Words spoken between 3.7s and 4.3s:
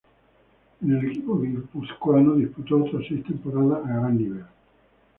a gran